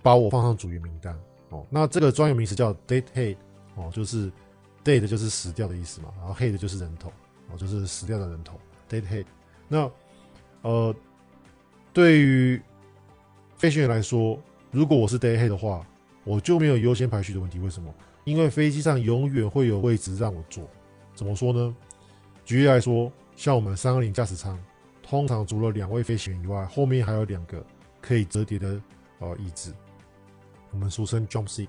[0.03, 1.19] 把我放上组员名单。
[1.49, 3.35] 哦，那这个专有名词叫 dead head，
[3.75, 4.31] 哦，就是
[4.83, 7.11] dead 就是死掉的意思嘛，然后 head 就是人头，
[7.51, 8.59] 哦，就是死掉的人头。
[8.89, 9.25] dead head，
[9.67, 9.91] 那
[10.61, 10.95] 呃，
[11.93, 12.61] 对于
[13.55, 14.39] 飞行员来说，
[14.71, 15.85] 如果我是 dead head 的话，
[16.23, 17.59] 我就没有优先排序的问题。
[17.59, 17.93] 为什么？
[18.25, 20.67] 因为飞机上永远会有位置让我坐。
[21.15, 21.75] 怎么说呢？
[22.45, 24.59] 举例来说，像我们三二零驾驶舱，
[25.01, 27.65] 通常除了两位飞行员以外，后面还有两个
[28.01, 28.81] 可以折叠的
[29.19, 29.73] 呃椅子，
[30.71, 31.67] 我们俗称 jump seat。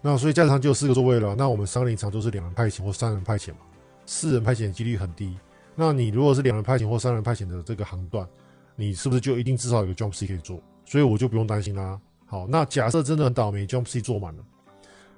[0.00, 1.34] 那所以驾驶舱就有四个座位了。
[1.36, 3.58] 那我们三二零常都是两人派遣或三人派遣嘛，
[4.04, 5.36] 四人派遣的几率很低。
[5.74, 8.28] 那你如果是两人派遣或三人派遣的这个航段，
[8.74, 10.60] 你是不是就一定至少有个 jump seat 可以坐？
[10.84, 12.00] 所以我就不用担心啦。
[12.26, 14.44] 好，那假设真的很倒霉，jump seat 坐满了，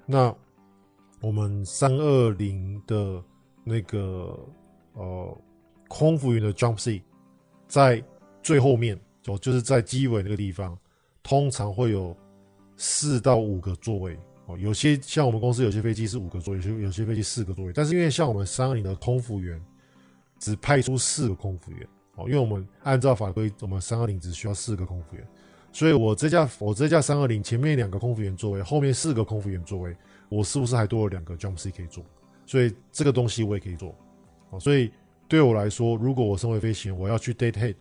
[0.05, 0.35] 那
[1.21, 3.23] 我们三二零的
[3.65, 4.39] 那个
[4.93, 5.39] 呃
[5.89, 7.01] 空服员的 jump seat
[7.67, 8.05] 在
[8.43, 10.77] 最后面，就就是在机尾那个地方，
[11.23, 12.15] 通常会有
[12.77, 14.57] 四到五个座位哦。
[14.59, 19.61] 有些像我们公司有些飞机是五个座位，有些有些飞机四个座位，但是因为像我们三二零的空服员。
[20.37, 25.27] 只派出四个空服员哦，因为我们按照法规，我们三二零只需要四个空服员，
[25.73, 29.97] 所以我这架我这架三二零前面两个空服员座位，后面四个空服员座位，
[30.29, 32.05] 我是不是还多了两个 jump seat 可以坐？
[32.45, 33.97] 所以这个东西我也可以做
[34.51, 34.61] 哦。
[34.61, 34.91] 所以
[35.29, 37.77] 对我来说，如果我身为飞行员，我要去 dead head，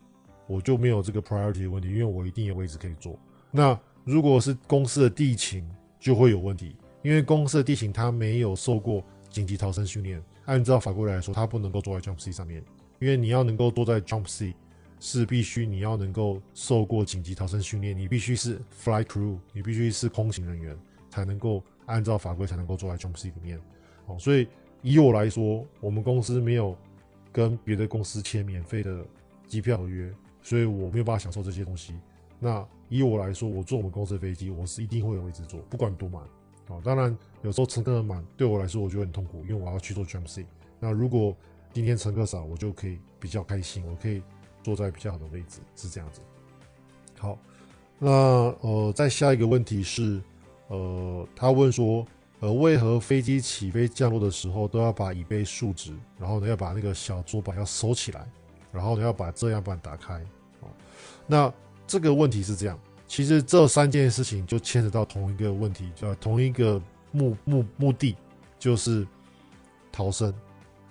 [0.47, 3.19] 我就没有这个 priority 的问题，因为我一定有位置可以坐。
[3.51, 5.63] 那如果是公司的地勤，
[5.99, 10.21] 就会有问题，因为公司的地勤它没有受过紧急逃生训练。
[10.45, 12.61] 按照法规来说，他不能够坐在 jump C 上面，
[12.99, 14.53] 因为你要能够坐在 jump C，
[14.99, 20.77] 是必须你要能够受过紧急逃生训练，你必须是 Fly crew，你必须是空勤人员，
[21.09, 23.57] 才能够按照法规才能够坐在 jump C 里面。
[24.07, 24.49] 哦，所以
[24.81, 26.77] 以我来说，我们公司没有
[27.31, 29.05] 跟别的公司签免费的
[29.47, 31.95] 机票合约，所以我没有办法享受这些东西。
[32.37, 36.21] 那以我来说，我坐我们公司的飞机，我是一定会有位置坐，不管多满。
[36.67, 40.45] 啊，当然有时候乘客很满，对我来说我就很痛苦，因为我要去做 jump seat。
[40.79, 41.35] 那如果
[41.73, 44.21] 今天乘客少，我就可以比较开心，我可以
[44.61, 46.21] 坐在比较好的位置，是这样子。
[47.17, 47.37] 好，
[47.97, 48.09] 那
[48.61, 50.21] 呃，再下一个问题是，
[50.67, 52.05] 呃，他问说，
[52.41, 58.25] 呃，为何飞机起飞降落的时候都要把椅背竖直，然后呢要把那个小桌板要收起来，
[58.71, 60.21] 然后呢要把遮阳板打开？
[60.61, 60.67] 哦，
[61.27, 61.53] 那
[61.93, 62.79] 这个问题是这样。
[63.05, 68.15] 其实这三件事情就牵扯到同一个问题，叫同一个目目目的，
[68.57, 69.05] 就是
[69.91, 70.33] 逃生，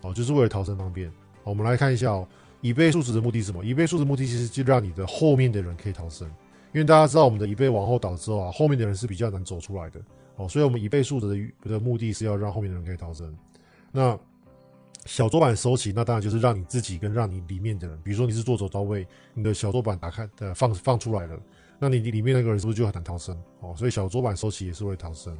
[0.02, 1.12] 哦，就是为了逃生方便。
[1.42, 2.28] 我们来看一下哦，
[2.60, 3.64] 椅背竖直的目的是什么？
[3.64, 6.28] 椅背竖直目的其实就让你的后面的人可以逃生，
[6.72, 10.00] 因为大家知道我们的椅背往后倒之后啊，后面的人是比较难走出来的，
[10.36, 13.36] 哦，所以我们椅背竖直的的目的是要让后面的人可以逃生。
[13.90, 14.16] 那
[15.04, 21.38] 小桌板收起，那当然就是让你自己跟让你里面的人，比如说你是坐走到位，你的小桌板打开的放放出来了。
[21.78, 23.74] 那你里面那个人是不是就很难逃生哦？
[23.76, 25.36] 所以小桌板收起也是会逃生。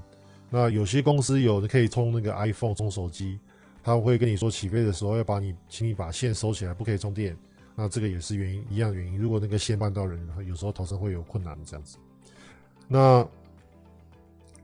[0.50, 3.38] 那有些公司有的可以充那个 iPhone 充手机，
[3.82, 7.36] 他会跟你说起飞的时候要把你，请你把线收起来，不可以充电。
[7.76, 9.16] 那这个也是原因一样原因。
[9.16, 11.96] 如果那个线绊到人，有时候逃生会有困难这样子。
[12.88, 13.26] 那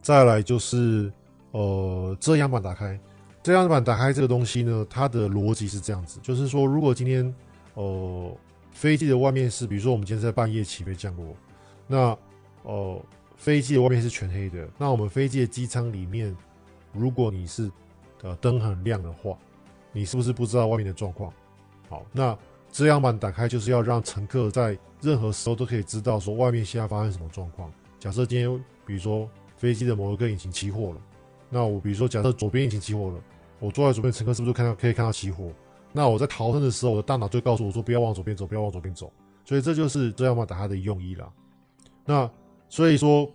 [0.03, 1.11] 再来就是
[1.53, 2.99] 呃遮阳板打开，
[3.49, 7.35] 遮阳板打开这个东西呢，它的逻辑是这样子，就是说如果今天
[7.73, 8.31] 呃
[8.73, 11.35] 飞机的外面是，比如说我们今天在半夜起飞降落。
[11.87, 12.15] 那，
[12.65, 13.03] 呃，
[13.37, 14.69] 飞机的外面是全黑的。
[14.77, 16.37] 那我们飞机的机舱里面，
[16.93, 17.71] 如果你是
[18.21, 19.35] 呃灯很亮的话，
[19.95, 21.33] 你是不是不知道外面的状况？
[21.89, 22.37] 好，那
[22.71, 27.73] 遮阳板打开就是要让乘客在任何时候都可以知道说外面现在发生什么状况。
[27.99, 31.01] 假设今天比如说飞机的某一个引擎起火了，
[31.49, 33.19] 那我比如说假设左边引擎起火了，
[33.59, 35.51] 我坐在左边，乘客是不是看到可以看到起火？
[35.93, 39.13] 那我在逃生的时候，我的大脑就告诉我说不要往左边走，不要往左边走。
[39.45, 41.33] 所以这就是遮阳板打开的用意了。
[42.05, 42.31] 那
[42.69, 43.31] 所以说，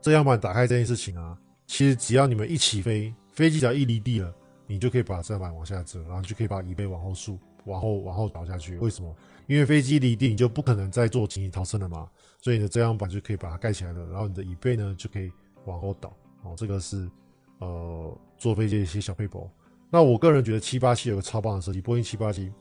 [0.00, 4.32] 遮阳板打开这件事情啊，其实只要你们一起飞，飞机只要一离地了，
[4.66, 8.76] 你就可以把遮阳板往下折，然后就可以把椅背往后竖，往后往后倒下去。
[8.78, 9.12] 为什么？
[9.48, 12.08] 因为飞机离地，你就不可能再做紧急逃生了嘛，
[12.40, 15.30] 所以你的遮阳板就可以把它盖起来了，然后你的椅背呢就可以
[15.64, 16.16] 往后倒。
[16.44, 17.10] 哦，这个是
[17.58, 19.48] 呃坐飞机一些小撇步。
[19.88, 22.52] 那我个人觉得七八七有个超棒的设计，波音七八七。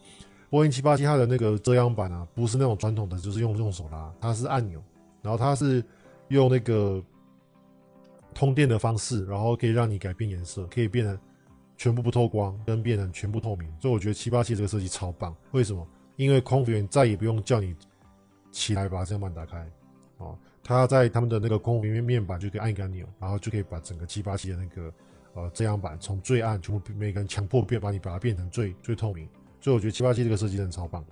[0.48, 4.84] 波音七八七它的那个遮阳板啊，不是那种传统的，就是用用手拉，它是按钮，
[5.24, 5.84] 然后它是
[6.28, 7.02] 用那个
[8.32, 11.18] 通电的方式，然后可以让你改变颜色，可以变得
[11.78, 13.68] 全部不透光，跟变成全部透明。
[13.80, 15.36] 所以我觉得七八七这个设计超棒。
[15.52, 15.88] 为什么？
[16.18, 17.76] 因为空服员再也不用叫你
[18.52, 19.66] 起来把遮阳板打开，
[20.18, 24.94] 哦，他在他们的那个空服员面板就可以按一个按钮，然后就可以把整个七八七的那个
[25.34, 29.28] 呃遮阳板从最暗全部每个人强迫变，把你把它变成最最透明。
[29.60, 31.04] 所以我觉得七八七这个设计真的超棒。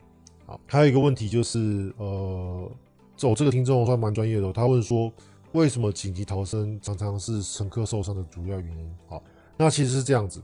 [0.46, 2.72] 好，还有一个问题就是，呃，
[3.16, 5.12] 走这个听众算蛮专业的，他问说。
[5.54, 8.96] 为什么紧急逃生常常是乘客受伤的主要原因？
[9.08, 9.24] 好，
[9.58, 10.40] 那其实是这样子。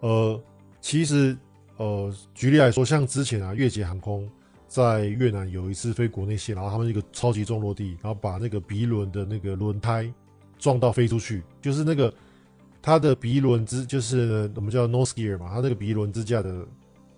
[0.00, 0.40] 呃，
[0.80, 1.36] 其实
[1.76, 4.26] 呃，举例来说，像之前啊，越捷航空
[4.66, 10.10] 在越南有一次飞国内线，然后他们一个超级重落地，然后把那个鼻轮的那个轮胎
[10.58, 12.10] 撞到飞出去，就是那个
[12.88, 16.66] 它的鼻轮支，就是我们叫 nose gear 嘛，它那个鼻轮支架的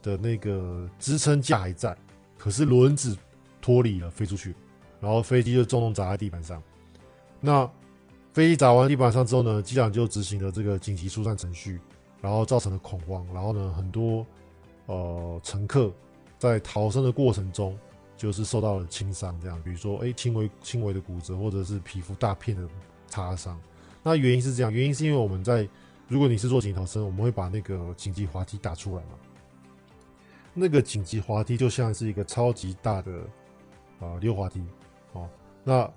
[0.03, 1.97] 的那个支撑架还在，
[2.37, 3.17] 可是轮子
[3.63, 4.53] 脱离了，飞出去。
[5.01, 6.61] 然后飞机就重重砸在地板上，
[7.41, 7.71] 那
[8.33, 11.79] 飞机砸完地板上之后呢，机长就执行了这个紧急疏散程序，
[12.21, 14.27] 然后造成了恐慌，然后呢，很多
[14.87, 15.93] 呃乘客
[16.37, 17.79] 在逃生的过程中
[18.17, 22.69] 就是受到了轻伤，这样，比如说哎轻微轻微的骨折或者是皮肤大片的
[23.07, 23.57] 擦伤。
[24.03, 25.69] 那原因是这样，原因是因为我们在
[26.09, 29.11] 如果你是做紧急逃生，我们会把那个紧急滑梯打出来嘛，
[30.55, 33.13] 那个紧急滑梯就像是一个超级大的
[33.99, 34.63] 啊、呃、溜滑梯。
[35.13, 35.29] 哦，
[35.63, 35.91] 那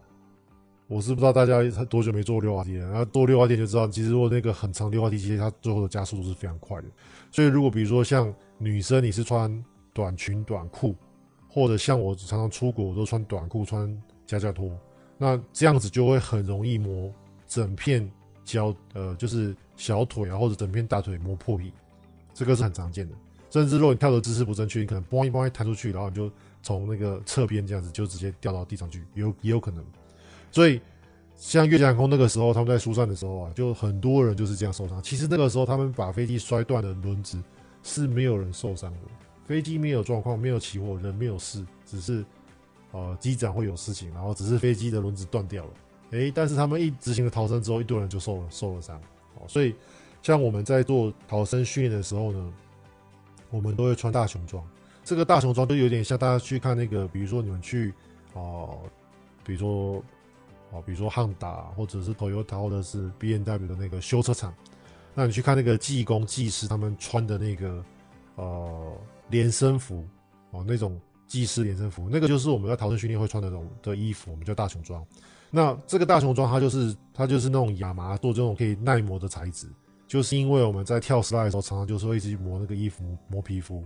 [0.88, 6.88] 我是不知道大家多久没坐溜滑梯了，然后坐溜滑梯就知道，其实如果那个很长溜滑梯，其实它最后的加速度是非常快的。
[7.32, 9.64] 所以如果比如说像女生，你是穿
[9.94, 10.96] 短裙短裤，
[11.48, 14.70] 或者像我常常出国我都穿短裤穿夹脚拖，
[15.18, 17.12] 那这样子就会很容易磨
[17.54, 18.10] 整片
[18.44, 21.72] 脚，呃，就是小腿啊或者整片大腿磨破皮，
[22.34, 23.14] 这个是很常见的。
[23.50, 26.32] 甚至如果你跳的姿势不正确，你可能嘣一嘣一弹出去，然后你就。
[26.66, 29.84] 从那个侧边这样子就直接掉到地上去，有也有可能。
[30.50, 30.80] 所以
[31.36, 35.04] 像越捷航空那个时候，他们在疏散的时候啊，就很多人就是这样受伤。
[35.04, 37.38] 其实那个时候他们把飞机摔断的轮子
[37.84, 39.00] 是没有人受伤的，
[39.46, 42.24] 飞机没有状况，没有起火，人没有事，只是
[42.92, 45.72] 呃机长会有事情，然后只是飞机的轮子断掉了。
[46.14, 48.98] 诶，但是他们一执行了逃生之后，一堆人就受了受了伤
[49.36, 49.46] 哦。
[49.48, 49.76] 所以
[50.22, 52.54] 像我们在做逃生训练的时候呢，
[53.50, 54.64] 我们都会穿大熊装。
[55.04, 57.94] 这个大熊装就有点像大家去看那个，比如说你们去
[58.34, 58.80] 哦、
[59.44, 60.04] 比如说
[60.72, 64.54] 哦、比如说汉达或者是 Toyota 或者是 BMW 的那个修车厂，
[65.14, 67.84] 那你去看那个技工技师他们穿的那个
[68.36, 68.94] 呃
[69.30, 70.08] 连身服
[70.52, 75.04] 哦、那种技师连身服，那个就是我们在逃生训练会穿的那种的衣服，我们叫大熊装。
[75.56, 79.68] 那这个大熊装它就是它就是那种亚麻做这种可以耐磨的材质，
[80.08, 83.86] 就是因为我们在跳 slide 的时候常常就是会一直磨那个衣服磨皮肤。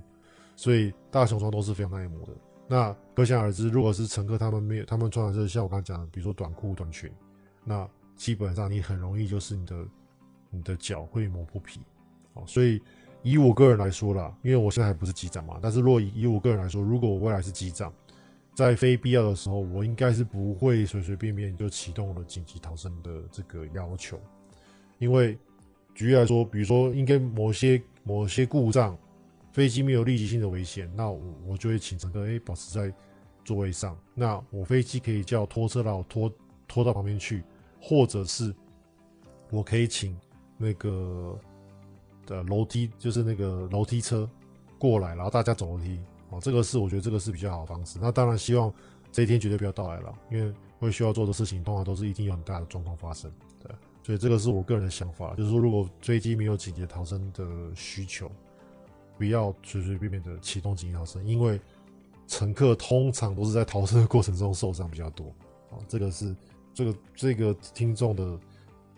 [0.56, 2.32] 所以大熊装都是非常耐磨的。
[2.68, 7.12] 那可想而知，如果是乘客他们没有，他们穿的是像我刚才讲的，比如说短裤、短裙，
[7.64, 9.76] 那基本上你很容易就是你的
[10.50, 11.80] 你的脚会磨破皮。
[12.34, 12.82] 哦，所以
[13.22, 17.94] 以我个人来说啦，因为我现在还不是机长嘛，但是若以以我个人来说，如果我未来是机长，
[18.58, 24.20] 在非必要的时候，我应该是不会随随便便就启动了紧急逃生的这个要求。
[24.98, 25.38] 因为
[25.94, 28.98] 举例来说，比如说应该某些某些故障。
[29.54, 32.94] 飞机没有立即性的危险，那我我就会请乘客诶保持在
[33.44, 33.98] 座位上。
[34.14, 36.32] 那我飞机可以叫拖车把我拖
[36.68, 37.44] 拖到旁边去，
[37.82, 38.54] 或者是
[39.50, 40.16] 我可以请
[40.60, 41.40] 那个
[42.28, 44.30] 的楼梯，就是那个楼梯车
[44.78, 46.00] 过来，然后大家走楼梯。
[46.30, 48.00] 哦，这个是我觉得这个是比较好的方式。
[48.02, 48.74] 那当然希望
[49.12, 53.32] 这一天绝对不要到来了，因为会需要做的事情通常都是一定有很大的状况发生。
[53.64, 53.72] 对，
[54.04, 58.32] 所以这个是我个人的想法，就是说如果飞机没有紧急逃生的需求。
[59.18, 61.60] 不要随随便便的启动紧急逃生，因为
[62.28, 65.26] 乘客通常都是在逃生的过程中受伤比较多。
[65.72, 66.36] 啊，这个是
[66.72, 68.40] 这个这个听众的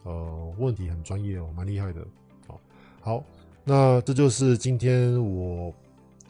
[0.04, 2.06] 呃问题很专业哦，蛮厉害的。
[2.46, 2.60] 好，
[3.00, 3.24] 好，
[3.64, 5.74] 那这就是今天我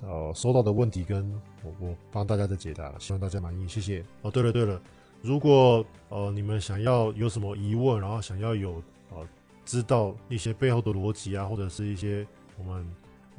[0.01, 1.31] 呃收到的问题，跟
[1.63, 4.03] 我我帮大家的解答，希望大家满意，谢谢。
[4.21, 4.81] 哦，对了对了，
[5.21, 8.81] 如果呃你们想要有什么疑问，然后想要有
[9.11, 9.27] 呃
[9.65, 12.25] 知道一些背后的逻辑啊，或者是一些
[12.57, 12.85] 我们。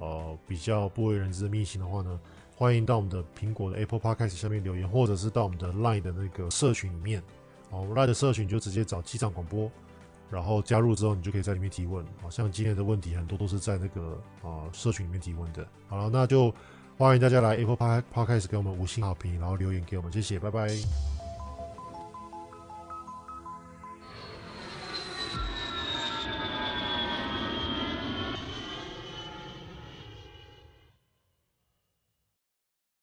[0.02, 2.18] 呃，比较不为人知的秘辛的话呢，
[2.56, 7.22] 欢迎到我们的苹果的 Apple Podcast 下面留言，或者是到我们的 Line 的那个社群里面。
[7.68, 9.70] 哦，Line 的社群就直接找机长广播，
[10.31, 12.05] 然后加入之后，你就可以在里面提问。
[12.22, 15.66] 好像今天的问题很多都是在那个啊、社群里面提问的。
[15.89, 16.55] 好了，那就
[16.97, 21.19] 欢迎大家来 Apple Podcast 给我们五星好评，然后留言给我们，谢谢，拜拜。